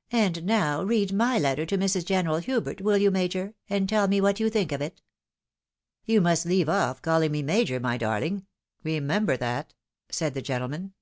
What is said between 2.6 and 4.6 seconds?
will you. Major, and tell me what you